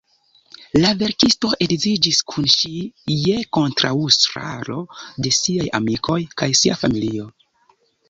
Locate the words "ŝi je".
2.55-3.37